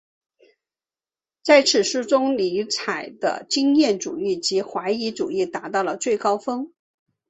[1.43, 6.73] 在此书中尼采的经验主义及怀疑主义达到最高峰。